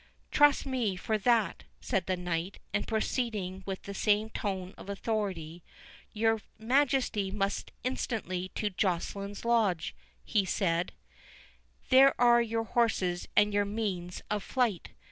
"Trust 0.31 0.65
me 0.65 0.95
for 0.95 1.19
that," 1.19 1.65
said 1.79 2.07
the 2.07 2.17
knight; 2.17 2.57
and 2.73 2.87
proceeding 2.87 3.61
with 3.67 3.83
the 3.83 3.93
same 3.93 4.31
tone 4.31 4.73
of 4.75 4.89
authority—"Your 4.89 6.41
Majesty 6.57 7.29
must 7.29 7.69
instantly 7.83 8.49
to 8.55 8.71
Joceline's 8.71 9.45
lodge," 9.45 9.93
he 10.25 10.43
said, 10.43 10.93
"there 11.89 12.19
are 12.19 12.41
your 12.41 12.63
horses 12.63 13.27
and 13.35 13.53
your 13.53 13.63
means 13.65 14.23
of 14.31 14.41
flight. 14.41 14.89